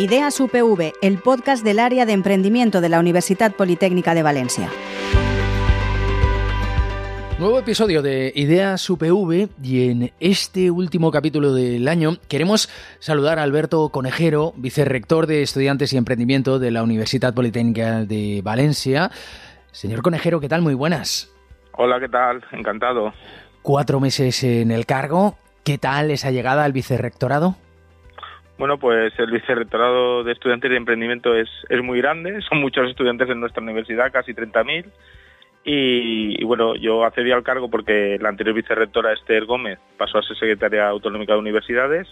Ideas 0.00 0.40
UPV, 0.40 0.94
el 1.02 1.18
podcast 1.18 1.62
del 1.62 1.78
área 1.78 2.06
de 2.06 2.14
emprendimiento 2.14 2.80
de 2.80 2.88
la 2.88 3.00
Universidad 3.00 3.52
Politécnica 3.52 4.14
de 4.14 4.22
Valencia. 4.22 4.70
Nuevo 7.38 7.58
episodio 7.58 8.00
de 8.00 8.32
Ideas 8.34 8.88
UPV 8.88 9.50
y 9.62 9.90
en 9.90 10.10
este 10.18 10.70
último 10.70 11.10
capítulo 11.10 11.52
del 11.52 11.86
año 11.86 12.12
queremos 12.28 12.70
saludar 12.98 13.38
a 13.38 13.42
Alberto 13.42 13.90
Conejero, 13.90 14.54
vicerrector 14.56 15.26
de 15.26 15.42
Estudiantes 15.42 15.92
y 15.92 15.98
Emprendimiento 15.98 16.58
de 16.58 16.70
la 16.70 16.82
Universidad 16.82 17.34
Politécnica 17.34 18.06
de 18.06 18.40
Valencia. 18.42 19.10
Señor 19.70 20.00
Conejero, 20.00 20.40
¿qué 20.40 20.48
tal? 20.48 20.62
Muy 20.62 20.72
buenas. 20.72 21.30
Hola, 21.72 22.00
¿qué 22.00 22.08
tal? 22.08 22.42
Encantado. 22.52 23.12
Cuatro 23.60 24.00
meses 24.00 24.44
en 24.44 24.70
el 24.70 24.86
cargo. 24.86 25.36
¿Qué 25.62 25.76
tal 25.76 26.10
esa 26.10 26.30
llegada 26.30 26.64
al 26.64 26.72
vicerrectorado? 26.72 27.56
Bueno, 28.60 28.76
pues 28.76 29.18
el 29.18 29.30
vicerrectorado 29.30 30.22
de 30.22 30.32
estudiantes 30.32 30.70
de 30.70 30.76
emprendimiento 30.76 31.34
es, 31.34 31.48
es 31.70 31.82
muy 31.82 31.98
grande, 31.98 32.42
son 32.50 32.60
muchos 32.60 32.90
estudiantes 32.90 33.30
en 33.30 33.40
nuestra 33.40 33.62
universidad, 33.62 34.12
casi 34.12 34.34
30.000. 34.34 34.84
Y, 35.64 36.44
bueno, 36.44 36.76
yo 36.76 37.04
accedí 37.04 37.30
al 37.32 37.42
cargo 37.42 37.70
porque 37.70 38.18
la 38.20 38.28
anterior 38.28 38.54
vicerrectora 38.54 39.14
Esther 39.14 39.46
Gómez 39.46 39.78
pasó 39.96 40.18
a 40.18 40.22
ser 40.22 40.36
secretaria 40.36 40.88
autonómica 40.88 41.32
de 41.32 41.38
universidades 41.38 42.06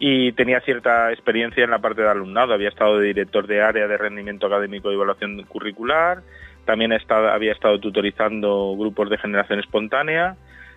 y 0.00 0.32
tenía 0.32 0.60
cierta 0.60 1.12
experiencia 1.12 1.62
en 1.62 1.70
la 1.70 1.78
parte 1.78 2.02
de 2.02 2.08
alumnado. 2.08 2.52
Había 2.52 2.70
estado 2.70 2.98
de 2.98 3.06
director 3.06 3.46
de 3.46 3.62
área 3.62 3.86
de 3.86 3.96
rendimiento 3.96 4.48
académico 4.48 4.90
y 4.90 4.94
evaluación 4.94 5.40
curricular, 5.44 6.22
también 6.64 6.90
estado, 6.90 7.28
había 7.28 7.52
estado 7.52 7.78
tutorizando 7.78 8.74
grupos 8.76 9.08
de 9.08 9.18
generación 9.18 9.60
espontánea 9.60 10.34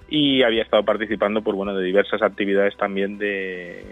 y 0.08 0.44
había 0.44 0.62
estado 0.62 0.84
participando 0.84 1.42
por 1.42 1.56
bueno 1.56 1.74
de 1.74 1.84
diversas 1.84 2.22
actividades 2.22 2.78
también 2.78 3.18
de 3.18 3.84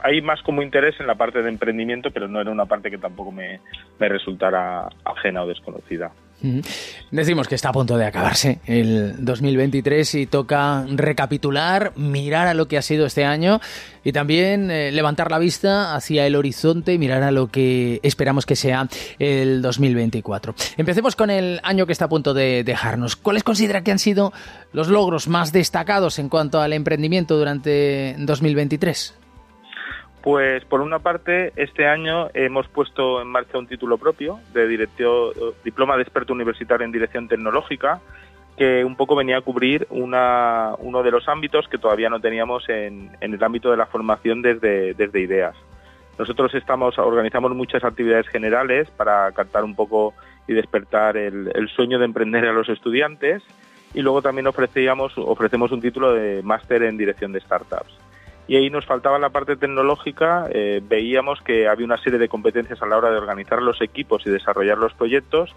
hay 0.00 0.20
más 0.20 0.42
como 0.42 0.62
interés 0.62 0.94
en 1.00 1.06
la 1.06 1.14
parte 1.14 1.42
de 1.42 1.48
emprendimiento, 1.48 2.10
pero 2.10 2.28
no 2.28 2.40
era 2.40 2.50
una 2.50 2.66
parte 2.66 2.90
que 2.90 2.98
tampoco 2.98 3.32
me, 3.32 3.60
resultara 3.98 4.88
ajena 5.04 5.42
o 5.42 5.46
desconocida. 5.46 6.12
Decimos 7.10 7.48
que 7.48 7.54
está 7.54 7.70
a 7.70 7.72
punto 7.72 7.96
de 7.96 8.04
acabarse 8.04 8.60
el 8.66 9.24
2023 9.24 10.14
y 10.16 10.26
toca 10.26 10.84
recapitular, 10.86 11.92
mirar 11.96 12.46
a 12.46 12.52
lo 12.52 12.68
que 12.68 12.76
ha 12.76 12.82
sido 12.82 13.06
este 13.06 13.24
año 13.24 13.58
y 14.04 14.12
también 14.12 14.70
eh, 14.70 14.92
levantar 14.92 15.30
la 15.30 15.38
vista 15.38 15.94
hacia 15.94 16.26
el 16.26 16.36
horizonte 16.36 16.92
y 16.92 16.98
mirar 16.98 17.22
a 17.22 17.30
lo 17.30 17.48
que 17.48 18.00
esperamos 18.02 18.44
que 18.44 18.54
sea 18.54 18.86
el 19.18 19.62
2024. 19.62 20.54
Empecemos 20.76 21.16
con 21.16 21.30
el 21.30 21.58
año 21.62 21.86
que 21.86 21.92
está 21.92 22.04
a 22.04 22.10
punto 22.10 22.34
de 22.34 22.64
dejarnos. 22.64 23.16
¿Cuáles 23.16 23.42
considera 23.42 23.82
que 23.82 23.92
han 23.92 23.98
sido 23.98 24.34
los 24.72 24.88
logros 24.88 25.28
más 25.28 25.52
destacados 25.52 26.18
en 26.18 26.28
cuanto 26.28 26.60
al 26.60 26.74
emprendimiento 26.74 27.38
durante 27.38 28.14
2023? 28.18 29.25
Pues 30.26 30.64
por 30.64 30.80
una 30.80 30.98
parte, 30.98 31.52
este 31.54 31.86
año 31.86 32.30
hemos 32.34 32.66
puesto 32.66 33.22
en 33.22 33.28
marcha 33.28 33.58
un 33.58 33.68
título 33.68 33.96
propio 33.96 34.40
de 34.52 34.66
diploma 35.62 35.94
de 35.94 36.02
experto 36.02 36.32
universitario 36.32 36.84
en 36.84 36.90
dirección 36.90 37.28
tecnológica, 37.28 38.00
que 38.56 38.84
un 38.84 38.96
poco 38.96 39.14
venía 39.14 39.38
a 39.38 39.42
cubrir 39.42 39.86
una, 39.88 40.74
uno 40.80 41.04
de 41.04 41.12
los 41.12 41.28
ámbitos 41.28 41.68
que 41.68 41.78
todavía 41.78 42.10
no 42.10 42.18
teníamos 42.18 42.68
en, 42.68 43.12
en, 43.20 43.34
el 43.34 43.44
ámbito 43.44 43.70
de 43.70 43.76
la 43.76 43.86
formación 43.86 44.42
desde, 44.42 44.94
desde 44.94 45.20
ideas. 45.20 45.54
Nosotros 46.18 46.52
estamos 46.56 46.98
organizamos 46.98 47.54
muchas 47.54 47.84
actividades 47.84 48.26
generales 48.26 48.90
para 48.90 49.30
captar 49.30 49.62
un 49.62 49.76
poco 49.76 50.12
y 50.48 50.54
despertar 50.54 51.16
el, 51.16 51.52
el 51.54 51.68
sueño 51.68 52.00
de 52.00 52.04
emprender 52.04 52.46
a 52.46 52.52
los 52.52 52.68
estudiantes 52.68 53.44
y 53.94 54.02
luego 54.02 54.22
también 54.22 54.48
ofrecíamos, 54.48 55.12
ofrecemos 55.18 55.70
un 55.70 55.80
título 55.80 56.14
de 56.14 56.42
máster 56.42 56.82
en 56.82 56.96
dirección 56.96 57.30
de 57.30 57.38
startups 57.42 58.05
y 58.48 58.56
ahí 58.56 58.70
nos 58.70 58.86
faltaba 58.86 59.18
la 59.18 59.30
parte 59.30 59.56
tecnológica, 59.56 60.48
eh, 60.50 60.80
veíamos 60.82 61.40
que 61.40 61.68
había 61.68 61.84
una 61.86 61.98
serie 61.98 62.18
de 62.18 62.28
competencias 62.28 62.80
a 62.80 62.86
la 62.86 62.96
hora 62.96 63.10
de 63.10 63.18
organizar 63.18 63.60
los 63.60 63.80
equipos 63.82 64.22
y 64.26 64.30
desarrollar 64.30 64.78
los 64.78 64.92
proyectos 64.94 65.54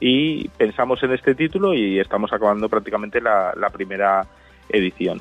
y 0.00 0.48
pensamos 0.48 1.02
en 1.04 1.12
este 1.12 1.36
título 1.36 1.74
y 1.74 2.00
estamos 2.00 2.32
acabando 2.32 2.68
prácticamente 2.68 3.20
la, 3.20 3.70
primera 3.72 4.26
edición. 4.68 5.20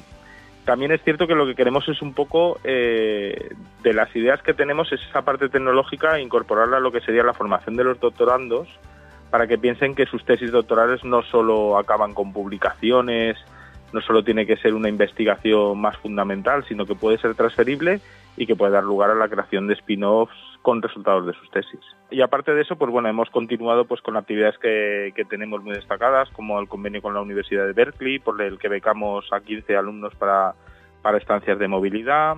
También 0.66 0.92
es 0.92 1.04
cierto 1.04 1.28
que 1.28 1.36
lo 1.36 1.46
que 1.46 1.56
queremos 1.56 1.88
es 1.88 2.02
un 2.02 2.14
poco 2.14 2.60
eh, 2.64 3.50
de 3.84 3.94
las 3.94 4.16
ideas 4.16 4.42
que 4.42 4.54
tenemos 4.54 4.92
es 4.92 5.02
esa 5.08 5.22
parte 5.22 5.50
tecnológica 5.50 6.20
incorporarla 6.20 6.78
a 6.78 6.80
lo 6.80 6.92
que 6.92 7.02
sería 7.02 7.24
la 7.24 7.34
formación 7.34 7.76
de 7.76 7.84
los 7.84 8.00
doctorandos 8.00 8.68
para 9.30 9.48
que 9.48 9.58
piensen 9.58 9.96
que 9.96 10.06
sus 10.06 10.26
tesis 10.26 10.52
doctorales 10.52 11.04
no 11.04 11.22
solo 11.24 11.78
acaban 11.78 12.14
con 12.14 12.34
publicaciones, 12.34 13.38
no 13.94 14.02
solo 14.02 14.24
tiene 14.24 14.46
que 14.46 14.58
ser 14.58 14.74
una 14.74 14.90
investigación 14.90 15.80
más 15.80 15.98
fundamental, 15.98 16.64
sino 16.68 16.86
que 16.86 16.96
puede 16.96 17.18
ser 17.18 17.36
transferible 17.36 18.02
y 18.38 18.46
que 18.46 18.56
puede 18.56 18.72
dar 18.72 18.84
lugar 18.84 19.12
a 19.12 19.16
la 19.16 19.28
creación 19.28 19.68
de 19.68 19.74
spin-offs 19.74 20.34
con 20.62 20.82
resultados 20.82 21.26
de 21.26 21.34
sus 21.34 21.50
tesis. 21.52 21.80
Y 22.10 22.22
aparte 22.22 22.54
de 22.54 22.62
eso, 22.62 22.76
pues 22.76 22.92
bueno, 22.92 23.10
hemos 23.10 23.30
continuado 23.30 23.86
pues 23.86 24.02
con 24.02 24.16
actividades 24.16 24.58
que, 24.60 25.12
que, 25.16 25.26
tenemos 25.26 25.64
muy 25.64 25.74
destacadas, 25.74 26.30
como 26.30 26.60
el 26.60 26.68
convenio 26.68 27.02
con 27.02 27.14
la 27.14 27.22
Universidad 27.22 27.66
de 27.66 27.74
Berkeley, 27.74 28.20
por 28.20 28.42
el 28.42 28.60
que 28.60 28.70
becamos 28.70 29.26
a 29.32 29.42
15 29.42 29.76
alumnos 29.76 30.14
para, 30.16 30.54
para 31.02 31.18
estancias 31.18 31.58
de 31.58 31.68
movilidad. 31.68 32.38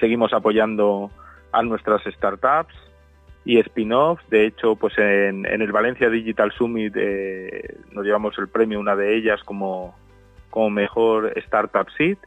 Seguimos 0.00 0.32
apoyando 0.32 1.10
a 1.52 1.62
nuestras 1.62 2.02
startups 2.02 2.74
y 3.44 3.58
spin-offs. 3.58 4.28
De 4.30 4.46
hecho, 4.46 4.76
pues 4.76 4.96
en, 4.98 5.46
el 5.46 5.72
Valencia 5.72 6.08
Digital 6.08 6.52
Summit 6.52 6.94
eh, 6.96 7.76
nos 7.92 8.04
llevamos 8.04 8.36
el 8.38 8.48
premio, 8.48 8.80
una 8.80 8.96
de 8.96 9.16
ellas, 9.16 9.42
como, 9.44 9.94
como 10.52 10.70
mejor 10.70 11.32
startup 11.38 11.88
seed. 11.96 12.18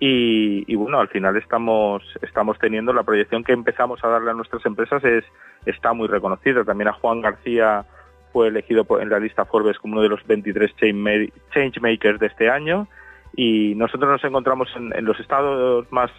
Y, 0.00 0.74
bueno 0.76 1.00
al 1.00 1.08
final 1.08 1.36
estamos 1.36 2.04
estamos 2.22 2.56
teniendo 2.60 2.92
la 2.92 3.02
proyección 3.02 3.42
que 3.42 3.52
empezamos 3.52 4.02
a 4.04 4.08
darle 4.08 4.30
a 4.30 4.34
nuestras 4.34 4.64
empresas 4.64 5.04
es 5.04 5.24
está 5.66 5.92
muy 5.92 6.06
reconocida. 6.08 6.64
También 6.64 6.88
a 6.88 6.92
Juan 6.92 7.20
García 7.20 7.84
fue 8.32 8.48
elegido 8.48 8.86
en 9.00 9.10
la 9.10 9.18
lista 9.18 9.44
Forbes 9.44 9.78
como 9.78 9.94
uno 9.94 10.02
de 10.02 10.08
los 10.08 10.24
23 10.26 10.74
change 10.76 11.80
makers 11.80 12.20
de 12.20 12.26
este 12.26 12.48
año. 12.48 12.86
Y 13.34 13.74
nosotros 13.74 14.10
nos 14.10 14.24
encontramos 14.24 14.68
en, 14.76 14.96
en 14.96 15.04
los 15.04 15.18
estados 15.18 15.90
más 15.90 16.10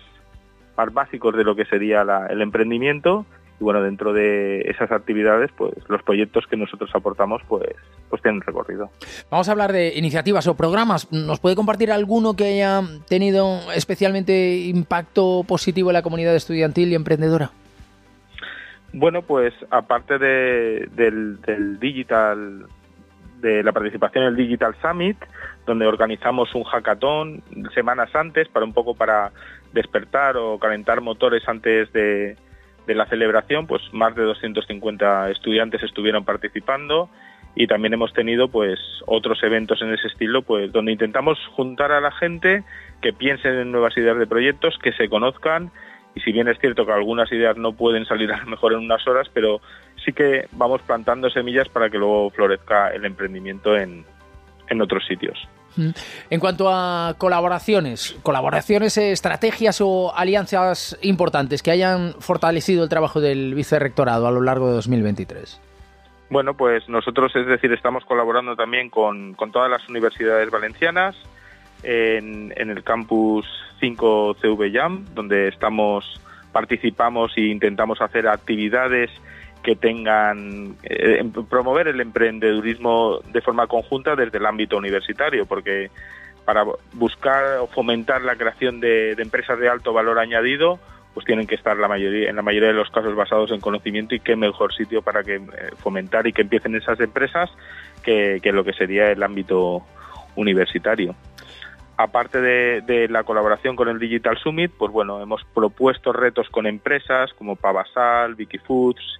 más 0.78 0.94
básicos 0.94 1.36
de 1.36 1.44
lo 1.44 1.56
que 1.56 1.66
sería 1.66 2.04
la, 2.04 2.28
el 2.28 2.42
emprendimiento 2.42 3.26
y 3.60 3.64
bueno 3.64 3.82
dentro 3.82 4.14
de 4.14 4.62
esas 4.62 4.92
actividades 4.92 5.52
pues 5.58 5.74
los 5.88 6.02
proyectos 6.04 6.46
que 6.48 6.58
nosotros 6.58 6.90
aportamos 6.94 7.42
pues 7.48 7.70
pues 8.10 8.22
tienen 8.22 8.42
recorrido. 8.42 8.90
Vamos 9.30 9.50
a 9.50 9.52
hablar 9.52 9.72
de 9.72 9.94
iniciativas 9.96 10.48
o 10.48 10.56
programas. 10.56 11.12
Nos 11.12 11.40
puede 11.40 11.56
compartir 11.56 11.92
alguno 11.92 12.36
que 12.36 12.46
haya 12.46 12.82
tenido 13.08 13.60
especialmente 13.74 14.58
impacto 14.58 15.44
positivo 15.48 15.90
en 15.90 15.96
la 15.96 16.02
comunidad 16.02 16.36
estudiantil 16.36 16.92
y 16.92 16.96
emprendedora 16.96 17.52
bueno 18.94 19.22
pues 19.22 19.54
aparte 19.70 20.18
de, 20.18 20.90
del, 20.96 21.40
del 21.42 21.80
digital 21.80 22.66
de 23.42 23.64
la 23.64 23.72
participación 23.72 24.24
en 24.24 24.30
el 24.32 24.36
Digital 24.36 24.76
Summit, 24.82 25.18
donde 25.66 25.88
organizamos 25.88 26.54
un 26.56 26.64
hackathon 26.64 27.42
semanas 27.74 28.14
antes 28.14 28.48
para 28.50 28.66
un 28.66 28.74
poco 28.74 28.96
para 28.96 29.32
despertar 29.74 30.38
o 30.38 30.60
calentar 30.60 31.02
motores 31.02 31.48
antes 31.48 31.92
de, 31.94 32.36
de 32.90 32.96
la 32.96 33.06
celebración, 33.06 33.68
pues 33.68 33.84
más 33.92 34.16
de 34.16 34.24
250 34.24 35.30
estudiantes 35.30 35.84
estuvieron 35.84 36.26
participando 36.26 37.08
y 37.54 37.68
también 37.68 37.94
hemos 37.94 38.14
tenido 38.14 38.48
pues 38.48 38.80
otros 39.06 39.44
eventos 39.44 39.80
en 39.84 39.94
ese 39.94 40.08
estilo, 40.08 40.42
pues 40.42 40.72
donde 40.72 40.92
intentamos 40.92 41.38
juntar 41.52 41.92
a 41.92 42.02
la 42.02 42.10
gente 42.10 42.64
que 43.00 43.14
piensen 43.14 43.54
en 43.60 43.72
nuevas 43.72 43.96
ideas 43.96 44.18
de 44.18 44.26
proyectos, 44.26 44.80
que 44.82 44.92
se 44.94 45.08
conozcan 45.08 45.70
y 46.16 46.22
si 46.22 46.32
bien 46.32 46.48
es 46.48 46.58
cierto 46.58 46.84
que 46.88 46.92
algunas 46.92 47.32
ideas 47.32 47.58
no 47.58 47.74
pueden 47.74 48.06
salir 48.06 48.34
a 48.34 48.40
lo 48.40 48.48
mejor 48.48 48.74
en 48.74 48.80
unas 48.80 49.08
horas, 49.08 49.30
pero 49.36 49.62
sí 50.04 50.12
que 50.12 50.48
vamos 50.54 50.82
plantando 50.82 51.30
semillas 51.30 51.70
para 51.70 51.92
que 51.92 52.00
luego 52.00 52.32
florezca 52.32 52.90
el 52.90 53.06
emprendimiento 53.06 53.78
en, 53.78 54.04
en 54.68 54.82
otros 54.82 55.06
sitios. 55.06 55.38
En 56.30 56.40
cuanto 56.40 56.70
a 56.70 57.16
colaboraciones, 57.18 58.18
colaboraciones, 58.24 58.98
estrategias 58.98 59.80
o 59.82 60.14
alianzas 60.16 60.98
importantes 61.02 61.64
que 61.64 61.72
hayan 61.72 62.14
fortalecido 62.20 62.84
el 62.84 62.90
trabajo 62.90 63.22
del 63.22 63.54
vicerrectorado 63.56 64.28
a 64.28 64.32
lo 64.32 64.42
largo 64.42 64.68
de 64.68 64.74
2023. 64.74 65.62
Bueno, 66.30 66.54
pues 66.56 66.88
nosotros, 66.90 67.36
es 67.36 67.48
decir, 67.48 67.72
estamos 67.74 68.06
colaborando 68.06 68.56
también 68.56 68.90
con, 68.90 69.36
todas 69.52 69.70
las 69.70 69.88
universidades 69.90 70.52
valencianas 70.52 71.16
en, 71.82 72.54
en 72.56 72.70
el 72.70 72.84
campus 72.84 73.46
5 73.80 74.36
CV 74.42 74.72
Jam, 74.72 75.06
donde 75.16 75.48
estamos 75.48 76.20
participamos 76.52 77.32
e 77.38 77.42
intentamos 77.42 78.02
hacer 78.02 78.28
actividades 78.28 79.12
que 79.64 79.76
tengan 79.76 80.76
eh, 80.84 81.24
promover 81.50 81.88
el 81.88 82.00
emprendedurismo 82.02 83.20
de 83.32 83.42
forma 83.42 83.68
conjunta 83.68 84.16
desde 84.16 84.38
el 84.38 84.46
ámbito 84.46 84.78
universitario, 84.78 85.46
porque 85.46 85.92
para 86.46 86.66
buscar 86.94 87.58
o 87.60 87.68
fomentar 87.68 88.22
la 88.22 88.36
creación 88.36 88.80
de, 88.80 89.16
de, 89.16 89.22
empresas 89.22 89.60
de 89.60 89.70
alto 89.70 89.94
valor 89.94 90.18
añadido, 90.18 90.80
pues 91.14 91.26
tienen 91.26 91.48
que 91.48 91.56
estar 91.56 91.76
la 91.78 91.88
mayoría, 91.88 92.30
en 92.30 92.36
la 92.36 92.42
mayoría 92.42 92.70
de 92.70 92.76
los 92.76 92.90
casos 92.92 93.16
basados 93.16 93.52
en 93.52 93.60
conocimiento 93.60 94.16
y 94.16 94.20
qué 94.20 94.36
mejor 94.36 94.74
sitio 94.74 95.02
para 95.02 95.24
que 95.24 95.36
eh, 95.36 95.42
fomentar 95.78 96.28
y 96.28 96.34
que 96.34 96.44
empiecen 96.44 96.76
esas 96.76 97.00
empresas 97.00 97.50
que, 98.04 98.40
lo 98.54 98.64
que 98.64 98.74
sería 98.74 99.12
el 99.12 99.22
ámbito 99.22 99.84
universitario. 100.36 101.16
aparte 101.98 102.40
de, 102.40 103.08
la 103.10 103.24
colaboración 103.24 103.76
con 103.76 103.90
el 103.90 104.00
Digital 104.00 104.38
Summit, 104.38 104.72
pues 104.78 104.92
bueno, 104.92 105.22
hemos 105.22 105.44
propuesto 105.54 106.14
retos 106.14 106.48
con 106.50 106.66
empresas 106.66 107.34
como 107.34 107.56
Pavasal, 107.56 108.36
Vicky 108.36 108.58
Foods, 108.60 109.20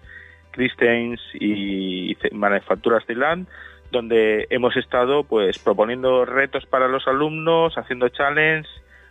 Christians 0.52 1.20
y 1.34 2.18
Manufacturas 2.32 3.06
de 3.08 3.16
Land, 3.16 3.48
donde 3.92 4.48
hemos 4.50 4.76
estado 4.78 5.24
pues 5.24 5.60
proponiendo 5.60 6.26
retos 6.26 6.66
para 6.66 6.88
los 6.88 7.08
alumnos, 7.08 7.78
haciendo 7.78 8.10
challenge, 8.10 8.70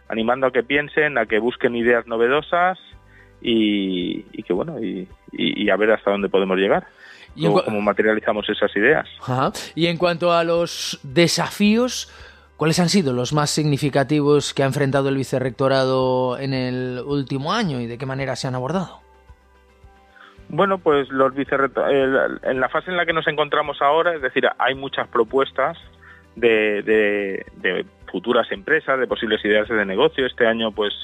animando 0.08 0.46
a 0.46 0.52
que 0.52 0.62
piensen, 0.62 1.18
a 1.18 1.26
que 1.26 1.38
busquen 1.38 1.76
ideas 1.76 2.06
novedosas 2.06 2.78
y, 3.40 4.22
que 4.42 4.52
bueno, 4.52 4.76
y, 4.80 5.70
a 5.70 5.76
ver 5.76 5.92
hasta 5.92 6.10
dónde 6.10 6.28
podemos 6.28 6.56
llegar. 6.56 6.86
¿Y 7.34 7.46
cómo, 7.46 7.80
materializamos 7.80 8.48
esas 8.48 8.74
ideas. 8.74 9.06
Y 9.76 9.86
en 9.86 9.96
cuanto 9.96 10.32
a 10.32 10.42
los 10.42 10.98
desafíos, 11.04 12.12
¿cuáles 12.56 12.80
han 12.80 12.88
sido 12.88 13.12
los 13.12 13.32
más 13.32 13.50
significativos 13.50 14.54
que 14.54 14.64
ha 14.64 14.66
enfrentado 14.66 15.08
el 15.08 15.16
vicerrectorado 15.16 16.38
en 16.38 16.52
el 16.52 17.00
último 17.06 17.52
año 17.52 17.80
y 17.80 17.86
de 17.86 17.96
qué 17.96 18.06
manera 18.06 18.34
se 18.34 18.48
han 18.48 18.56
abordado? 18.56 19.07
Bueno, 20.48 20.78
pues 20.78 21.10
los 21.10 21.32
en 21.36 22.60
la 22.60 22.68
fase 22.70 22.90
en 22.90 22.96
la 22.96 23.04
que 23.04 23.12
nos 23.12 23.26
encontramos 23.26 23.82
ahora, 23.82 24.14
es 24.14 24.22
decir, 24.22 24.48
hay 24.58 24.74
muchas 24.74 25.06
propuestas 25.08 25.76
de, 26.36 27.44
futuras 28.10 28.50
empresas, 28.50 28.98
de 28.98 29.06
posibles 29.06 29.44
ideas 29.44 29.68
de 29.68 29.84
negocio. 29.84 30.24
Este 30.24 30.46
año, 30.46 30.72
pues, 30.72 30.94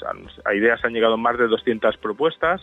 a 0.45 0.55
ideas 0.55 0.83
han 0.85 0.95
llegado 0.95 1.19
más 1.19 1.37
de 1.37 1.47
200 1.47 1.97
propuestas 1.99 2.63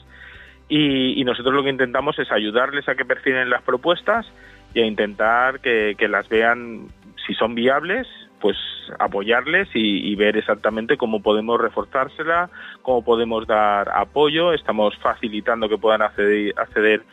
y, 0.67 1.23
nosotros 1.23 1.53
lo 1.53 1.63
que 1.63 1.69
intentamos 1.69 2.17
es 2.17 2.31
ayudarles 2.31 2.89
a 2.89 2.95
que 2.95 3.05
perfilen 3.05 3.49
las 3.49 3.61
propuestas 3.61 4.25
y 4.73 4.81
a 4.81 4.85
intentar 4.85 5.59
que 5.59 6.07
las 6.09 6.27
vean 6.29 6.87
si 7.27 7.35
son 7.35 7.53
viables 7.53 8.07
pues 8.41 8.57
apoyarles 8.99 9.69
y, 9.73 10.13
ver 10.15 10.35
exactamente 10.35 10.97
cómo 10.97 11.21
podemos 11.21 11.61
reforzársela, 11.61 12.49
cómo 12.81 13.03
podemos 13.03 13.47
dar 13.47 13.89
apoyo. 13.89 14.53
Estamos 14.53 14.97
facilitando 14.97 15.69
que 15.69 15.77
puedan 15.77 16.01
acceder, 16.01 16.53
acceder 16.57 17.03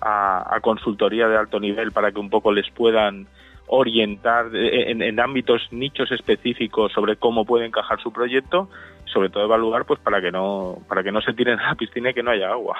a, 0.00 0.58
consultoría 0.62 1.28
de 1.28 1.36
alto 1.36 1.60
nivel 1.60 1.92
para 1.92 2.10
que 2.10 2.18
un 2.18 2.30
poco 2.30 2.52
les 2.52 2.68
puedan 2.70 3.26
orientar 3.66 4.46
en, 4.54 5.20
ámbitos 5.20 5.68
nichos 5.70 6.10
específicos 6.10 6.92
sobre 6.92 7.16
cómo 7.16 7.44
puede 7.44 7.66
encajar 7.66 8.00
su 8.00 8.10
proyecto 8.10 8.70
sobre 9.04 9.28
todo 9.28 9.44
evaluar 9.44 9.84
pues 9.84 10.00
para 10.00 10.22
que 10.22 10.30
no 10.30 10.78
para 10.88 11.02
que 11.02 11.12
no 11.12 11.20
se 11.20 11.34
tiren 11.34 11.58
a 11.58 11.68
la 11.68 11.74
piscina 11.74 12.10
y 12.10 12.14
que 12.14 12.22
no 12.22 12.30
haya 12.30 12.50
agua 12.50 12.78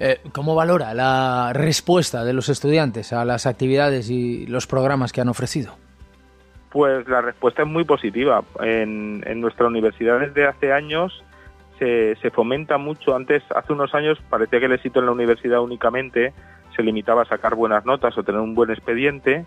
eh, 0.00 0.20
¿Cómo 0.32 0.56
valora 0.56 0.94
la 0.94 1.52
respuesta 1.52 2.24
de 2.24 2.32
los 2.32 2.48
estudiantes 2.48 3.12
a 3.12 3.24
las 3.24 3.46
actividades 3.46 4.10
y 4.10 4.46
los 4.46 4.66
programas 4.66 5.12
que 5.12 5.20
han 5.20 5.28
ofrecido? 5.28 5.76
Pues 6.70 7.08
la 7.08 7.22
respuesta 7.22 7.62
es 7.62 7.68
muy 7.68 7.84
positiva. 7.84 8.44
En, 8.60 9.20
nuestra 9.40 9.66
universidad 9.66 10.20
desde 10.20 10.46
hace 10.46 10.72
años 10.72 11.24
se, 11.78 12.16
fomenta 12.32 12.76
mucho. 12.78 13.14
Antes, 13.14 13.42
hace 13.54 13.72
unos 13.72 13.94
años, 13.94 14.18
parecía 14.28 14.58
que 14.58 14.66
el 14.66 14.72
éxito 14.72 15.00
en 15.00 15.06
la 15.06 15.12
universidad 15.12 15.60
únicamente 15.60 16.34
se 16.76 16.82
limitaba 16.82 17.22
a 17.22 17.26
sacar 17.26 17.54
buenas 17.54 17.84
notas 17.84 18.16
o 18.18 18.22
tener 18.22 18.40
un 18.40 18.54
buen 18.54 18.70
expediente, 18.70 19.46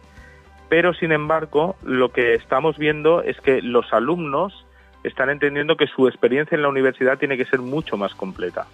pero 0.69 0.93
sin 0.93 1.11
embargo 1.11 1.75
lo 1.83 2.11
que 2.11 2.33
estamos 2.33 2.77
viendo 2.77 3.21
es 3.21 3.39
que 3.39 3.61
los 3.61 3.93
alumnos 3.93 4.65
están 5.03 5.29
entendiendo 5.29 5.77
que 5.77 5.87
su 5.87 6.07
experiencia 6.07 6.55
en 6.55 6.61
la 6.61 6.69
universidad 6.69 7.17
tiene 7.17 7.37
que 7.37 7.45
ser 7.45 7.59
mucho 7.59 7.97
más 7.97 8.13
completa. 8.15 8.67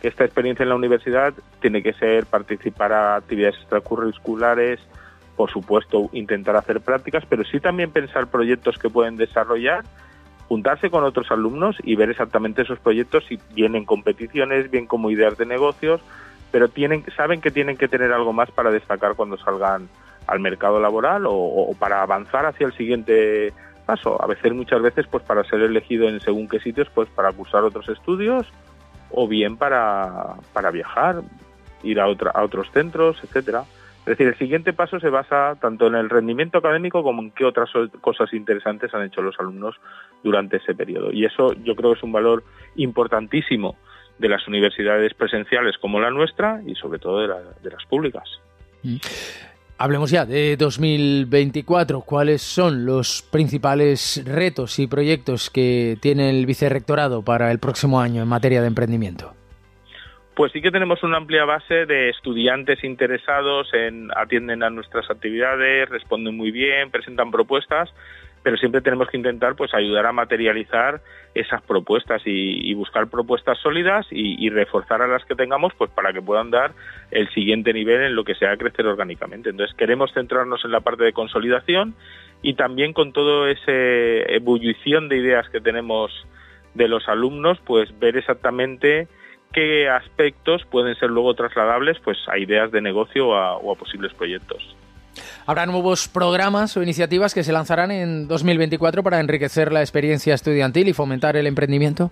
Que 0.00 0.08
esta 0.08 0.24
experiencia 0.24 0.62
en 0.62 0.70
la 0.70 0.76
universidad 0.76 1.34
tiene 1.60 1.82
que 1.82 1.92
ser 1.92 2.26
participar 2.26 2.92
a 2.92 3.16
actividades 3.16 3.56
extracurriculares, 3.56 4.80
por 5.40 5.50
supuesto, 5.50 6.10
intentar 6.12 6.54
hacer 6.54 6.82
prácticas, 6.82 7.24
pero 7.26 7.44
sí 7.44 7.60
también 7.60 7.90
pensar 7.90 8.26
proyectos 8.26 8.76
que 8.76 8.90
pueden 8.90 9.16
desarrollar, 9.16 9.84
juntarse 10.48 10.90
con 10.90 11.02
otros 11.02 11.30
alumnos 11.30 11.78
y 11.82 11.96
ver 11.96 12.10
exactamente 12.10 12.60
esos 12.60 12.78
proyectos, 12.78 13.24
si 13.26 13.38
vienen 13.54 13.86
competiciones, 13.86 14.70
bien 14.70 14.84
como 14.84 15.10
ideas 15.10 15.38
de 15.38 15.46
negocios, 15.46 16.02
pero 16.50 16.68
tienen, 16.68 17.06
saben 17.16 17.40
que 17.40 17.50
tienen 17.50 17.78
que 17.78 17.88
tener 17.88 18.12
algo 18.12 18.34
más 18.34 18.50
para 18.50 18.70
destacar 18.70 19.14
cuando 19.14 19.38
salgan 19.38 19.88
al 20.26 20.40
mercado 20.40 20.78
laboral 20.78 21.24
o, 21.26 21.74
para 21.78 22.02
avanzar 22.02 22.44
hacia 22.44 22.66
el 22.66 22.74
siguiente 22.74 23.54
paso. 23.86 24.22
A 24.22 24.26
veces, 24.26 24.52
muchas 24.52 24.82
veces, 24.82 25.06
pues 25.10 25.24
para 25.24 25.42
ser 25.44 25.62
elegido 25.62 26.06
en 26.06 26.20
según 26.20 26.48
qué 26.48 26.60
sitios, 26.60 26.90
pues 26.94 27.08
para 27.08 27.32
cursar 27.32 27.64
otros 27.64 27.88
estudios 27.88 28.46
o 29.10 29.26
bien 29.26 29.56
para, 29.56 30.34
para 30.52 30.70
viajar, 30.70 31.22
ir 31.82 31.98
a, 31.98 32.08
otra, 32.08 32.30
a 32.32 32.42
otros 32.44 32.70
centros, 32.72 33.16
etcétera. 33.24 33.64
Es 34.10 34.18
decir, 34.18 34.26
el 34.26 34.38
siguiente 34.38 34.72
paso 34.72 34.98
se 34.98 35.08
basa 35.08 35.54
tanto 35.60 35.86
en 35.86 35.94
el 35.94 36.10
rendimiento 36.10 36.58
académico 36.58 37.04
como 37.04 37.22
en 37.22 37.30
qué 37.30 37.44
otras 37.44 37.70
cosas 38.00 38.32
interesantes 38.32 38.92
han 38.92 39.04
hecho 39.04 39.22
los 39.22 39.38
alumnos 39.38 39.76
durante 40.24 40.56
ese 40.56 40.74
periodo. 40.74 41.12
Y 41.12 41.26
eso 41.26 41.52
yo 41.62 41.76
creo 41.76 41.92
que 41.92 41.98
es 41.98 42.02
un 42.02 42.10
valor 42.10 42.42
importantísimo 42.74 43.76
de 44.18 44.28
las 44.28 44.48
universidades 44.48 45.14
presenciales 45.14 45.78
como 45.78 46.00
la 46.00 46.10
nuestra 46.10 46.60
y 46.66 46.74
sobre 46.74 46.98
todo 46.98 47.20
de, 47.20 47.28
las 47.28 47.84
públicas. 47.88 48.28
Mm. 48.82 48.96
Hablemos 49.78 50.10
ya 50.10 50.26
de 50.26 50.56
2024. 50.56 52.00
¿Cuáles 52.00 52.42
son 52.42 52.84
los 52.84 53.22
principales 53.22 54.24
retos 54.26 54.80
y 54.80 54.88
proyectos 54.88 55.50
que 55.50 55.96
tiene 56.02 56.30
el 56.30 56.46
vicerrectorado 56.46 57.22
para 57.22 57.52
el 57.52 57.60
próximo 57.60 58.00
año 58.00 58.22
en 58.22 58.28
materia 58.28 58.60
de 58.60 58.66
emprendimiento? 58.66 59.39
Pues 60.40 60.52
sí 60.52 60.62
que 60.62 60.70
tenemos 60.70 61.02
una 61.02 61.18
amplia 61.18 61.44
base 61.44 61.84
de 61.84 62.08
estudiantes 62.08 62.82
interesados 62.82 63.68
en 63.74 64.08
atienden 64.16 64.62
a 64.62 64.70
nuestras 64.70 65.10
actividades, 65.10 65.86
responden 65.90 66.34
muy 66.34 66.50
bien, 66.50 66.90
presentan 66.90 67.30
propuestas, 67.30 67.92
pero 68.42 68.56
siempre 68.56 68.80
tenemos 68.80 69.08
que 69.08 69.18
intentar 69.18 69.54
pues 69.54 69.74
ayudar 69.74 70.06
a 70.06 70.12
materializar 70.12 71.02
esas 71.34 71.60
propuestas 71.60 72.22
y, 72.24 72.72
buscar 72.72 73.08
propuestas 73.08 73.58
sólidas 73.58 74.06
y, 74.10 74.48
reforzar 74.48 75.02
a 75.02 75.08
las 75.08 75.26
que 75.26 75.34
tengamos 75.34 75.74
pues 75.74 75.90
para 75.90 76.10
que 76.14 76.22
puedan 76.22 76.50
dar 76.50 76.72
el 77.10 77.28
siguiente 77.34 77.74
nivel 77.74 78.00
en 78.00 78.14
lo 78.14 78.24
que 78.24 78.34
sea 78.34 78.56
crecer 78.56 78.86
orgánicamente. 78.86 79.50
Entonces 79.50 79.76
queremos 79.76 80.10
centrarnos 80.14 80.64
en 80.64 80.70
la 80.70 80.80
parte 80.80 81.04
de 81.04 81.12
consolidación 81.12 81.94
y 82.40 82.54
también 82.54 82.94
con 82.94 83.12
todo 83.12 83.46
ese 83.46 84.36
ebullición 84.36 85.10
de 85.10 85.18
ideas 85.18 85.50
que 85.50 85.60
tenemos 85.60 86.10
de 86.72 86.88
los 86.88 87.06
alumnos, 87.10 87.58
pues 87.66 87.90
ver 87.98 88.16
exactamente 88.16 89.06
qué 89.52 89.88
aspectos 89.88 90.62
pueden 90.70 90.94
ser 90.96 91.10
luego 91.10 91.34
trasladables 91.34 91.98
pues 92.04 92.18
a 92.28 92.38
ideas 92.38 92.70
de 92.70 92.80
negocio 92.80 93.28
o 93.28 93.72
a, 93.72 93.74
posibles 93.76 94.12
proyectos. 94.14 94.76
Habrá 95.46 95.66
nuevos 95.66 96.08
programas 96.08 96.76
o 96.76 96.82
iniciativas 96.82 97.34
que 97.34 97.42
se 97.42 97.52
lanzarán 97.52 97.90
en 97.90 98.28
2024 98.28 99.02
para 99.02 99.20
enriquecer 99.20 99.72
la 99.72 99.80
experiencia 99.80 100.34
estudiantil 100.34 100.88
y 100.88 100.92
fomentar 100.92 101.36
el 101.36 101.46
emprendimiento. 101.46 102.10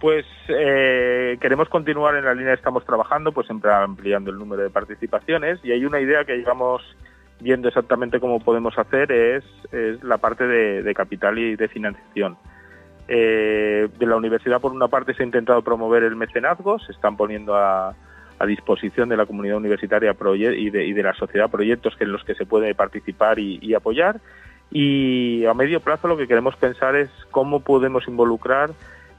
Pues 0.00 0.26
eh, 0.48 1.38
queremos 1.40 1.68
continuar 1.68 2.16
en 2.16 2.24
la 2.24 2.34
línea 2.34 2.52
que 2.52 2.58
estamos 2.58 2.84
trabajando, 2.84 3.32
pues 3.32 3.46
siempre 3.46 3.72
ampliando 3.72 4.30
el 4.30 4.38
número 4.38 4.62
de 4.62 4.70
participaciones 4.70 5.60
y 5.64 5.72
hay 5.72 5.84
una 5.84 6.00
idea 6.00 6.24
que 6.24 6.36
llevamos 6.36 6.82
viendo 7.40 7.68
exactamente 7.68 8.18
cómo 8.18 8.40
podemos 8.40 8.76
hacer 8.78 9.12
es, 9.12 9.44
la 10.02 10.18
parte 10.18 10.46
de 10.46 10.94
capital 10.94 11.38
y 11.38 11.56
de 11.56 11.68
financiación. 11.68 12.36
Eh, 13.08 13.88
de 13.98 14.06
la 14.06 14.16
universidad, 14.16 14.60
por 14.60 14.72
una 14.72 14.88
parte, 14.88 15.14
se 15.14 15.22
ha 15.22 15.26
intentado 15.26 15.62
promover 15.62 16.02
el 16.02 16.16
mecenazgo, 16.16 16.78
se 16.80 16.92
están 16.92 17.16
poniendo 17.16 17.54
a, 17.54 17.94
disposición 18.46 19.08
de 19.08 19.16
la 19.16 19.24
comunidad 19.24 19.56
universitaria 19.56 20.14
y 20.14 20.70
de, 20.70 20.84
y 20.84 20.92
de, 20.92 21.02
la 21.02 21.14
sociedad 21.14 21.50
proyectos 21.50 21.96
en 22.00 22.12
los 22.12 22.22
que 22.22 22.34
se 22.34 22.44
puede 22.44 22.74
participar 22.74 23.38
y, 23.38 23.74
apoyar. 23.74 24.20
Y 24.70 25.46
a 25.46 25.54
medio 25.54 25.80
plazo 25.80 26.06
lo 26.06 26.18
que 26.18 26.28
queremos 26.28 26.54
pensar 26.56 26.96
es 26.96 27.08
cómo 27.30 27.60
podemos 27.60 28.06
involucrar 28.08 28.72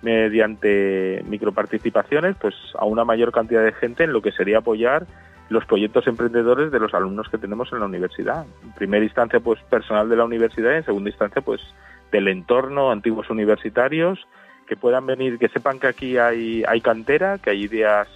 mediante 0.03 1.23
microparticipaciones 1.27 2.35
pues 2.39 2.53
a 2.77 2.85
una 2.85 3.05
mayor 3.05 3.31
cantidad 3.31 3.63
de 3.63 3.71
gente 3.71 4.03
en 4.03 4.13
lo 4.13 4.21
que 4.21 4.31
sería 4.31 4.59
apoyar 4.59 5.07
los 5.49 5.65
proyectos 5.65 6.05
emprendedores 6.05 6.71
de 6.71 6.79
los 6.79 6.93
alumnos 6.93 7.27
que 7.29 7.39
tenemos 7.39 7.71
en 7.73 7.79
la 7.79 7.85
universidad. 7.85 8.45
En 8.63 8.73
primera 8.73 9.03
instancia, 9.03 9.39
pues 9.39 9.59
personal 9.63 10.09
de 10.09 10.17
la 10.17 10.25
universidad 10.25 10.73
y 10.73 10.75
en 10.75 10.85
segunda 10.85 11.09
instancia, 11.09 11.41
pues 11.41 11.61
del 12.11 12.27
entorno, 12.27 12.91
antiguos 12.91 13.29
universitarios, 13.29 14.19
que 14.67 14.75
puedan 14.75 15.05
venir, 15.05 15.37
que 15.37 15.49
sepan 15.49 15.79
que 15.79 15.87
aquí 15.87 16.17
hay, 16.17 16.63
hay 16.67 16.81
cantera, 16.81 17.37
que 17.37 17.51
hay 17.51 17.63
ideas 17.63 18.07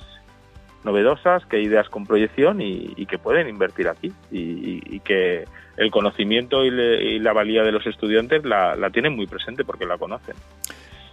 novedosas, 0.83 1.45
que 1.45 1.57
hay 1.57 1.63
ideas 1.63 1.89
con 1.89 2.05
proyección 2.05 2.61
y, 2.61 3.05
que 3.05 3.17
pueden 3.17 3.47
invertir 3.47 3.87
aquí 3.87 4.11
y, 4.31 4.99
que 5.01 5.45
el 5.77 5.91
conocimiento 5.91 6.63
y, 6.65 7.19
la 7.19 7.33
valía 7.33 7.63
de 7.63 7.71
los 7.71 7.85
estudiantes 7.85 8.43
la, 8.45 8.89
tienen 8.91 9.15
muy 9.15 9.27
presente 9.27 9.63
porque 9.63 9.85
la 9.85 9.97
conocen. 9.97 10.35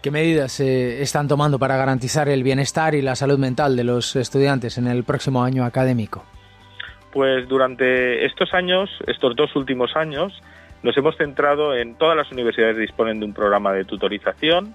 ¿Qué 0.02 0.10
medidas 0.10 0.52
se 0.52 1.02
están 1.02 1.26
tomando 1.26 1.58
para 1.58 1.76
garantizar 1.76 2.28
el 2.28 2.42
bienestar 2.42 2.94
y 2.94 3.02
la 3.02 3.16
salud 3.16 3.38
mental 3.38 3.76
de 3.76 3.84
los 3.84 4.14
estudiantes 4.16 4.78
en 4.78 4.86
el 4.86 5.04
próximo 5.04 5.42
año 5.42 5.64
académico? 5.64 6.24
Pues 7.12 7.48
durante 7.48 8.24
estos 8.24 8.54
años, 8.54 8.90
estos 9.06 9.34
dos 9.34 9.56
últimos 9.56 9.96
años, 9.96 10.40
nos 10.82 10.96
hemos 10.96 11.16
centrado 11.16 11.74
en 11.74 11.94
todas 11.96 12.16
las 12.16 12.30
universidades 12.30 12.76
disponen 12.76 13.20
de 13.20 13.26
un 13.26 13.34
programa 13.34 13.72
de 13.72 13.84
tutorización 13.84 14.74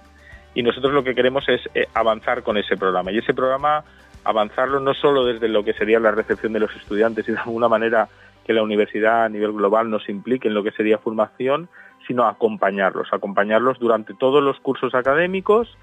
y 0.54 0.62
nosotros 0.62 0.92
lo 0.92 1.02
que 1.02 1.14
queremos 1.14 1.48
es 1.48 1.60
eh, 1.74 1.86
avanzar 1.94 2.42
con 2.42 2.56
ese 2.56 2.76
programa. 2.76 3.10
Y 3.10 3.18
ese 3.18 3.34
programa 3.34 3.84
avanzarlo 4.24 4.80
no 4.80 4.94
solo 4.94 5.24
desde 5.24 5.48
lo 5.48 5.64
que 5.64 5.74
sería 5.74 6.00
la 6.00 6.10
recepción 6.10 6.52
de 6.52 6.60
los 6.60 6.74
estudiantes 6.76 7.28
y 7.28 7.32
de 7.32 7.38
alguna 7.38 7.68
manera 7.68 8.08
que 8.46 8.52
la 8.52 8.62
universidad 8.62 9.24
a 9.24 9.28
nivel 9.28 9.52
global 9.52 9.90
nos 9.90 10.08
implique 10.08 10.48
en 10.48 10.54
lo 10.54 10.62
que 10.62 10.70
sería 10.70 10.98
formación, 10.98 11.68
sino 12.06 12.26
acompañarlos, 12.26 13.08
acompañarlos 13.12 13.78
durante 13.78 14.14
todos 14.14 14.42
los 14.42 14.58
cursos 14.60 14.94
académicos, 14.94 15.76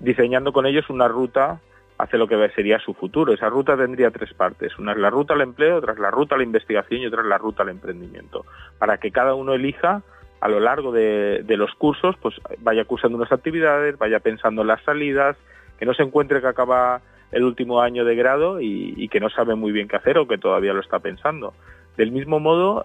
diseñando 0.00 0.52
con 0.52 0.66
ellos 0.66 0.88
una 0.90 1.08
ruta 1.08 1.60
hacia 1.98 2.18
lo 2.18 2.26
que 2.26 2.48
sería 2.50 2.78
su 2.78 2.94
futuro. 2.94 3.32
Esa 3.32 3.48
ruta 3.48 3.76
tendría 3.76 4.10
tres 4.10 4.32
partes. 4.34 4.78
Una 4.78 4.92
es 4.92 4.98
la 4.98 5.10
ruta 5.10 5.34
al 5.34 5.42
empleo, 5.42 5.76
otra 5.76 5.92
es 5.92 5.98
la 5.98 6.10
ruta 6.10 6.34
a 6.34 6.38
la 6.38 6.44
investigación 6.44 7.00
y 7.00 7.06
otra 7.06 7.22
es 7.22 7.28
la 7.28 7.38
ruta 7.38 7.62
al 7.62 7.68
emprendimiento. 7.68 8.44
Para 8.78 8.98
que 8.98 9.10
cada 9.10 9.34
uno 9.34 9.54
elija 9.54 10.02
a 10.40 10.48
lo 10.48 10.60
largo 10.60 10.92
de, 10.92 11.42
los 11.56 11.72
cursos, 11.74 12.16
pues 12.20 12.34
vaya 12.58 12.84
cursando 12.84 13.16
unas 13.16 13.32
actividades, 13.32 13.96
vaya 13.96 14.20
pensando 14.20 14.62
en 14.62 14.68
las 14.68 14.82
salidas, 14.82 15.36
que 15.78 15.86
no 15.86 15.94
se 15.94 16.02
encuentre 16.02 16.40
que 16.40 16.46
acaba 16.46 17.00
el 17.32 17.44
último 17.44 17.80
año 17.80 18.04
de 18.04 18.14
grado 18.14 18.60
y, 18.60 19.08
que 19.08 19.20
no 19.20 19.30
sabe 19.30 19.54
muy 19.54 19.72
bien 19.72 19.88
qué 19.88 19.96
hacer 19.96 20.18
o 20.18 20.28
que 20.28 20.36
todavía 20.36 20.74
lo 20.74 20.80
está 20.80 20.98
pensando. 20.98 21.54
Del 21.96 22.10
mismo 22.10 22.40
modo, 22.40 22.84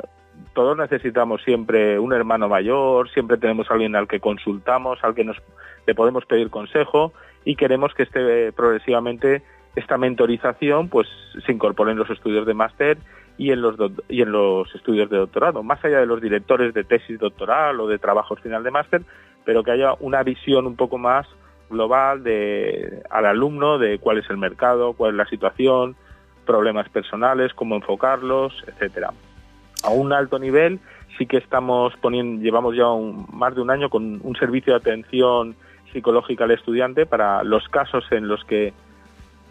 todos 0.54 0.78
necesitamos 0.78 1.42
siempre 1.44 2.00
un 2.00 2.13
hermano 2.13 2.48
mayor, 2.48 3.10
siempre 3.10 3.38
tenemos 3.38 3.70
a 3.70 3.74
alguien 3.74 3.96
al 3.96 4.08
que 4.08 4.20
consultamos, 4.20 5.00
al 5.04 5.13
que 5.13 5.25
nos 5.25 5.38
le 5.86 5.96
podemos 5.96 6.25
pedir 6.25 6.50
consejo 6.50 7.12
y 7.50 7.56
queremos 7.56 7.96
que 7.96 8.03
esté 8.03 8.51
progresivamente 8.51 9.41
esta 9.75 9.98
mentorización 9.98 10.88
pues 10.88 11.08
se 11.44 11.51
incorpore 11.51 11.94
en 11.94 11.98
los 11.98 12.08
estudios 12.12 12.46
de 12.46 12.53
máster 12.53 13.00
y 13.39 13.50
en 13.51 13.63
los 13.63 13.75
y 14.08 14.22
en 14.22 14.32
los 14.32 14.68
estudios 14.75 15.10
de 15.10 15.18
doctorado, 15.18 15.63
más 15.63 15.84
allá 15.84 16.00
de 16.00 16.06
los 16.06 16.22
directores 16.22 16.75
de 16.75 16.84
tesis 16.84 17.18
doctoral 17.18 17.79
o 17.79 17.88
de 17.88 17.98
trabajos 17.98 18.39
final 18.41 18.63
de 18.63 18.70
máster, 18.70 19.01
pero 19.46 19.63
que 19.63 19.72
haya 19.72 19.96
una 20.00 20.22
visión 20.22 20.68
un 20.68 20.75
poco 20.75 21.00
más 21.00 21.25
global 21.72 22.22
de 22.22 23.01
al 23.10 23.25
alumno 23.25 23.79
de 23.79 23.98
cuál 23.98 24.20
es 24.20 24.29
el 24.29 24.38
mercado, 24.38 24.94
cuál 24.94 25.13
es 25.13 25.18
la 25.18 25.25
situación, 25.25 25.96
problemas 26.46 26.88
personales, 26.89 27.56
cómo 27.56 27.75
enfocarlos, 27.75 28.63
etcétera. 28.68 29.10
A 29.84 29.89
un 29.89 30.13
alto 30.13 30.38
nivel 30.38 30.79
sí 31.18 31.25
que 31.25 31.38
estamos 31.38 31.96
poniendo, 32.00 32.44
llevamos 32.44 32.75
ya 32.75 32.86
más 33.34 33.56
de 33.56 33.62
un 33.62 33.72
año 33.72 33.89
con 33.89 34.20
un 34.22 34.36
servicio 34.36 34.74
de 34.74 34.77
atención 34.77 35.56
psicológica 35.91 36.43
al 36.43 36.51
estudiante 36.51 37.05
para 37.05 37.43
los 37.43 37.67
casos 37.69 38.05
en 38.12 38.27
los 38.27 38.43
que 38.46 38.74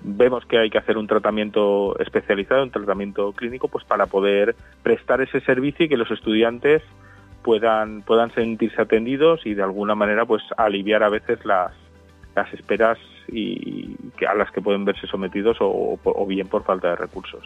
vemos 0.02 0.44
que 0.46 0.58
hay 0.58 0.70
que 0.70 0.78
hacer 0.78 0.96
un 0.96 1.06
tratamiento 1.06 1.98
especializado, 1.98 2.62
un 2.62 2.70
tratamiento 2.70 3.32
clínico, 3.32 3.68
pues 3.68 3.84
para 3.84 4.06
poder 4.06 4.54
prestar 4.82 5.20
ese 5.20 5.40
servicio 5.40 5.86
y 5.86 5.88
que 5.88 5.96
los 5.96 6.10
estudiantes 6.10 6.82
puedan 7.42 8.02
puedan 8.02 8.32
sentirse 8.34 8.82
atendidos 8.82 9.44
y 9.46 9.54
de 9.54 9.62
alguna 9.62 9.94
manera 9.94 10.24
pues 10.26 10.42
aliviar 10.56 11.02
a 11.02 11.08
veces 11.08 11.44
las 11.44 11.72
las 12.34 12.52
esperas 12.52 12.98
y 13.30 13.96
a 14.26 14.34
las 14.34 14.50
que 14.52 14.60
pueden 14.60 14.84
verse 14.84 15.06
sometidos 15.06 15.58
o, 15.60 15.98
o 16.02 16.26
bien 16.26 16.48
por 16.48 16.64
falta 16.64 16.90
de 16.90 16.96
recursos. 16.96 17.44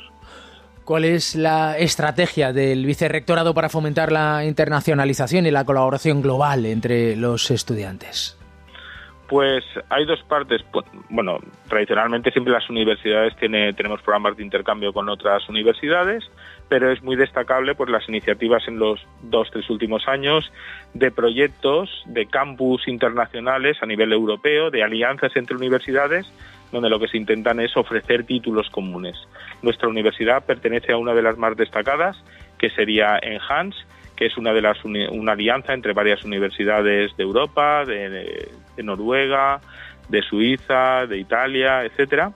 ¿Cuál 0.84 1.04
es 1.04 1.36
la 1.36 1.78
estrategia 1.78 2.52
del 2.52 2.84
vicerrectorado 2.84 3.54
para 3.54 3.68
fomentar 3.68 4.10
la 4.10 4.44
internacionalización 4.44 5.46
y 5.46 5.50
la 5.50 5.64
colaboración 5.64 6.22
global 6.22 6.66
entre 6.66 7.16
los 7.16 7.50
estudiantes? 7.50 8.36
Pues 9.32 9.64
hay 9.88 10.04
dos 10.04 10.22
partes. 10.24 10.62
Bueno, 11.08 11.38
tradicionalmente 11.66 12.30
siempre 12.32 12.52
las 12.52 12.68
universidades 12.68 13.34
tenemos 13.34 14.02
programas 14.02 14.36
de 14.36 14.42
intercambio 14.42 14.92
con 14.92 15.08
otras 15.08 15.48
universidades, 15.48 16.30
pero 16.68 16.92
es 16.92 17.02
muy 17.02 17.16
destacable 17.16 17.74
pues 17.74 17.88
las 17.88 18.06
iniciativas 18.10 18.68
en 18.68 18.78
los 18.78 19.00
dos 19.22 19.50
tres 19.50 19.70
últimos 19.70 20.06
años 20.06 20.52
de 20.92 21.10
proyectos 21.10 22.02
de 22.04 22.26
campus 22.26 22.86
internacionales 22.86 23.78
a 23.80 23.86
nivel 23.86 24.12
europeo, 24.12 24.70
de 24.70 24.82
alianzas 24.82 25.34
entre 25.34 25.56
universidades, 25.56 26.30
donde 26.70 26.90
lo 26.90 27.00
que 27.00 27.08
se 27.08 27.16
intentan 27.16 27.58
es 27.58 27.74
ofrecer 27.74 28.24
títulos 28.24 28.68
comunes. 28.68 29.16
Nuestra 29.62 29.88
universidad 29.88 30.44
pertenece 30.44 30.92
a 30.92 30.98
una 30.98 31.14
de 31.14 31.22
las 31.22 31.38
más 31.38 31.56
destacadas, 31.56 32.22
que 32.58 32.68
sería 32.68 33.18
Enhance, 33.22 33.78
es 34.26 34.36
una 34.36 34.52
de 34.52 34.62
las 34.62 34.84
una 34.84 35.32
alianza 35.32 35.72
entre 35.72 35.92
varias 35.92 36.24
universidades 36.24 37.16
de 37.16 37.22
Europa, 37.22 37.84
de, 37.84 38.50
Noruega, 38.82 39.60
de 40.08 40.22
Suiza, 40.22 41.06
de 41.06 41.18
Italia, 41.18 41.84
etcétera, 41.84 42.32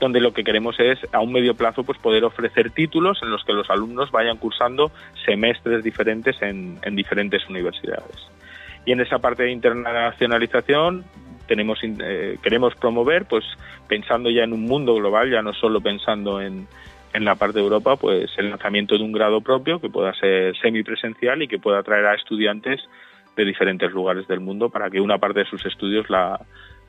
donde 0.00 0.20
lo 0.20 0.32
que 0.32 0.44
queremos 0.44 0.78
es 0.78 0.98
a 1.12 1.20
un 1.20 1.32
medio 1.32 1.54
plazo 1.54 1.84
pues 1.84 1.98
poder 1.98 2.24
ofrecer 2.24 2.70
títulos 2.70 3.20
en 3.22 3.30
los 3.30 3.44
que 3.44 3.52
los 3.52 3.70
alumnos 3.70 4.10
vayan 4.10 4.36
cursando 4.36 4.90
semestres 5.24 5.82
diferentes 5.82 6.40
en, 6.42 6.78
diferentes 6.92 7.48
universidades. 7.48 8.28
Y 8.84 8.92
en 8.92 9.00
esa 9.00 9.18
parte 9.18 9.44
de 9.44 9.52
internacionalización 9.52 11.04
tenemos 11.46 11.78
eh, 11.82 12.38
queremos 12.42 12.74
promover 12.74 13.24
pues 13.24 13.44
pensando 13.88 14.30
ya 14.30 14.44
en 14.44 14.52
un 14.52 14.64
mundo 14.64 14.94
global, 14.94 15.30
ya 15.30 15.42
no 15.42 15.52
solo 15.52 15.80
pensando 15.80 16.40
en, 16.40 16.66
en 17.16 17.24
la 17.24 17.34
parte 17.34 17.58
de 17.58 17.64
Europa, 17.64 17.96
pues 17.96 18.30
el 18.36 18.50
lanzamiento 18.50 18.96
de 18.98 19.02
un 19.02 19.12
grado 19.12 19.40
propio 19.40 19.80
que 19.80 19.88
pueda 19.88 20.12
ser 20.14 20.54
semipresencial 20.58 21.42
y 21.42 21.48
que 21.48 21.58
pueda 21.58 21.78
atraer 21.78 22.04
a 22.04 22.14
estudiantes 22.14 22.82
de 23.34 23.44
diferentes 23.44 23.90
lugares 23.90 24.28
del 24.28 24.40
mundo 24.40 24.68
para 24.68 24.90
que 24.90 25.00
una 25.00 25.16
parte 25.16 25.40
de 25.40 25.46
sus 25.46 25.64
estudios 25.64 26.10
la, 26.10 26.38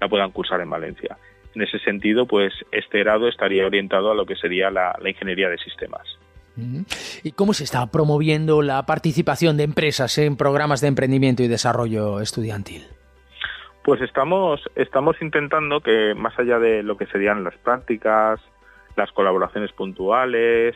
puedan 0.09 0.31
cursar 0.31 0.59
en 0.59 0.69
Valencia. 0.69 1.17
En 1.55 1.61
ese 1.61 1.79
sentido, 1.79 2.25
pues 2.25 2.53
este 2.73 2.99
grado 2.99 3.29
estaría 3.29 3.65
orientado 3.65 4.11
a 4.11 4.15
lo 4.15 4.25
que 4.25 4.35
sería 4.35 4.69
la, 4.69 4.93
ingeniería 5.05 5.47
de 5.47 5.57
sistemas. 5.59 6.03
¿Y 7.23 7.31
cómo 7.31 7.53
se 7.53 7.63
está 7.63 7.89
promoviendo 7.89 8.61
la 8.61 8.85
participación 8.85 9.55
de 9.55 9.63
empresas 9.63 10.17
en 10.17 10.35
programas 10.35 10.81
de 10.81 10.87
emprendimiento 10.87 11.41
y 11.41 11.47
desarrollo 11.47 12.19
estudiantil? 12.19 12.83
Pues 13.83 14.01
estamos, 14.01 14.59
estamos 14.75 15.15
intentando 15.21 15.79
que 15.79 16.13
más 16.15 16.37
allá 16.37 16.59
de 16.59 16.83
lo 16.83 16.97
que 16.97 17.05
serían 17.05 17.45
las 17.45 17.55
prácticas, 17.59 18.41
las 18.97 19.11
colaboraciones 19.11 19.71
puntuales, 19.71 20.75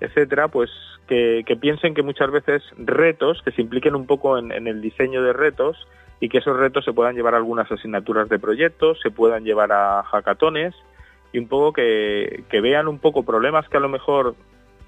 etcétera, 0.00 0.48
pues 0.48 0.70
que, 1.06 1.44
piensen 1.60 1.94
que 1.94 2.02
muchas 2.02 2.30
veces 2.30 2.62
retos, 2.78 3.42
que 3.44 3.52
se 3.52 3.60
impliquen 3.60 3.94
un 3.94 4.06
poco 4.06 4.38
en, 4.38 4.66
el 4.66 4.80
diseño 4.80 5.22
de 5.22 5.32
retos 5.32 5.76
y 6.20 6.28
que 6.28 6.38
esos 6.38 6.56
retos 6.56 6.84
se 6.84 6.92
puedan 6.92 7.16
llevar 7.16 7.34
a 7.34 7.38
algunas 7.38 7.70
asignaturas 7.70 8.28
de 8.28 8.38
proyectos, 8.38 8.98
se 9.02 9.10
puedan 9.10 9.44
llevar 9.44 9.72
a 9.72 10.02
hackatones 10.04 10.74
y 11.32 11.38
un 11.38 11.48
poco 11.48 11.72
que, 11.72 12.44
que 12.48 12.60
vean 12.60 12.88
un 12.88 12.98
poco 12.98 13.24
problemas 13.24 13.68
que 13.68 13.76
a 13.76 13.80
lo 13.80 13.88
mejor, 13.88 14.34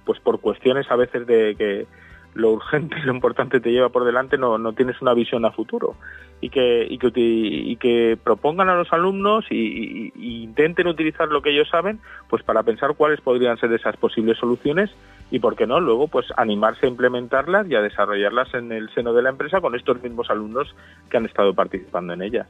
pues 0.07 0.21
por 0.21 0.41
cuestiones 0.41 0.91
a 0.91 0.97
veces 0.97 1.27
de 1.27 1.57
que 1.59 1.87
lo 2.35 2.51
urgente 2.51 2.97
y 2.99 3.03
lo 3.07 3.15
importante 3.15 3.61
te 3.61 3.71
lleva 3.71 3.89
por 3.89 4.05
delante, 4.05 4.37
no, 4.39 4.59
no 4.59 4.73
tienes 4.73 5.01
una 5.01 5.15
visión 5.15 5.45
a 5.45 5.53
futuro. 5.53 5.97
Y 6.41 6.51
que, 6.51 6.87
y 6.91 6.99
que, 6.99 7.11
y 7.15 7.77
que 7.77 8.19
propongan 8.23 8.69
a 8.69 8.75
los 8.75 8.93
alumnos 8.93 9.47
y, 9.51 10.13
intenten 10.45 10.89
utilizar 10.89 11.29
lo 11.29 11.41
que 11.41 11.51
ellos 11.51 11.69
saben 11.71 12.01
pues 12.29 12.43
para 12.43 12.63
pensar 12.63 12.95
cuáles 12.97 13.21
podrían 13.21 13.57
ser 13.57 13.73
esas 13.73 13.97
posibles 13.97 14.37
soluciones 14.37 14.91
y, 15.31 15.39
por 15.39 15.57
qué 15.57 15.67
no, 15.67 15.81
luego 15.81 16.09
pues 16.09 16.27
animarse 16.37 16.87
a 16.87 16.91
implementarlas 16.91 17.67
y 17.69 17.75
a 17.75 17.81
desarrollarlas 17.81 18.53
en 18.53 18.73
el 18.73 18.93
seno 18.95 19.15
de 19.15 19.23
la 19.23 19.31
empresa 19.31 19.61
con 19.61 19.75
estos 19.75 20.03
mismos 20.03 20.29
alumnos 20.29 20.75
que 21.09 21.17
han 21.17 21.25
estado 21.25 21.55
participando 21.55 22.13
en 22.13 22.23
ellas. 22.23 22.47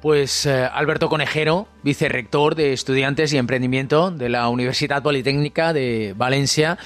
Pues 0.00 0.46
eh, 0.46 0.68
Alberto 0.70 1.08
Conejero, 1.08 1.66
vicerrector 1.82 2.54
de 2.54 2.74
Estudiantes 2.74 3.32
y 3.32 3.38
Emprendimiento 3.38 4.10
de 4.10 4.28
la 4.28 4.48
Universidad 4.50 5.02
Politécnica 5.02 5.72
de 5.72 6.12
Valencia. 6.14 6.78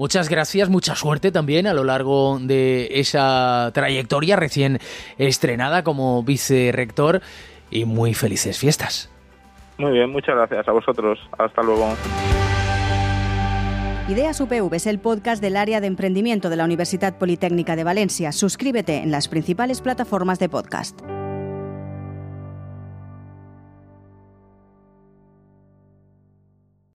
Muchas 0.00 0.30
gracias, 0.30 0.70
mucha 0.70 0.94
suerte 0.94 1.30
también 1.30 1.66
a 1.66 1.74
lo 1.74 1.84
largo 1.84 2.38
de 2.40 2.88
esa 2.90 3.70
trayectoria 3.74 4.34
recién 4.34 4.78
estrenada 5.18 5.84
como 5.84 6.22
vicerrector 6.22 7.20
y 7.70 7.84
muy 7.84 8.14
felices 8.14 8.58
fiestas. 8.58 9.12
Muy 9.76 9.92
bien, 9.92 10.08
muchas 10.08 10.36
gracias 10.36 10.66
a 10.66 10.72
vosotros. 10.72 11.18
Hasta 11.36 11.62
luego. 11.62 11.94
Ideas 14.08 14.40
UPV 14.40 14.72
es 14.72 14.86
el 14.86 15.00
podcast 15.00 15.42
del 15.42 15.58
área 15.58 15.82
de 15.82 15.88
emprendimiento 15.88 16.48
de 16.48 16.56
la 16.56 16.64
Universidad 16.64 17.18
Politécnica 17.18 17.76
de 17.76 17.84
Valencia. 17.84 18.32
Suscríbete 18.32 19.02
en 19.02 19.10
las 19.10 19.28
principales 19.28 19.82
plataformas 19.82 20.38
de 20.38 20.48
podcast. 20.48 20.98